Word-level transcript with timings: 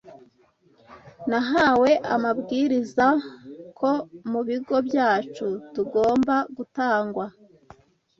Nahawe 1.29 1.91
amabwiriza 2.15 3.05
ko 3.79 3.89
mu 4.31 4.39
bigo 4.47 4.75
byacu 4.87 5.47
hagomba 5.75 6.35
gutangwa 6.55 7.25